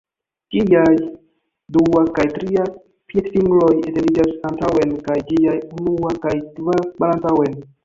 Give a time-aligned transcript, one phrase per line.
[0.53, 0.93] Ĝiaj
[1.77, 2.65] dua kaj tria
[3.13, 7.59] piedfingroj etendiĝas antaŭen kaj ĝiaj unua kaj kvara malantaŭen.